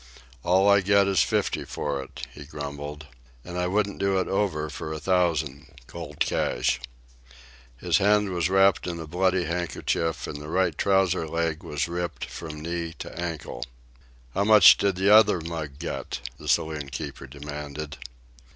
"All 0.41 0.67
I 0.67 0.81
get 0.81 1.07
is 1.07 1.21
fifty 1.21 1.63
for 1.63 2.01
it," 2.01 2.25
he 2.33 2.43
grumbled; 2.45 3.05
"an' 3.45 3.55
I 3.55 3.67
wouldn't 3.67 3.99
do 3.99 4.17
it 4.17 4.27
over 4.27 4.67
for 4.67 4.91
a 4.91 4.99
thousand, 4.99 5.75
cold 5.85 6.19
cash." 6.19 6.79
His 7.77 7.99
hand 7.99 8.31
was 8.31 8.49
wrapped 8.49 8.87
in 8.87 8.99
a 8.99 9.05
bloody 9.05 9.43
handkerchief, 9.43 10.25
and 10.25 10.41
the 10.41 10.49
right 10.49 10.75
trouser 10.75 11.27
leg 11.27 11.61
was 11.61 11.87
ripped 11.87 12.25
from 12.25 12.61
knee 12.61 12.95
to 12.97 13.15
ankle. 13.15 13.63
"How 14.33 14.43
much 14.43 14.75
did 14.77 14.95
the 14.95 15.11
other 15.11 15.39
mug 15.39 15.77
get?" 15.77 16.21
the 16.39 16.47
saloon 16.47 16.89
keeper 16.89 17.27
demanded. 17.27 17.97